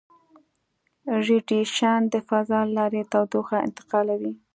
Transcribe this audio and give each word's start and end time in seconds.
ریډیشن 1.25 1.99
د 2.13 2.15
فضا 2.27 2.59
له 2.65 2.71
لارې 2.77 3.01
تودوخه 3.11 3.57
انتقالوي. 3.67 4.33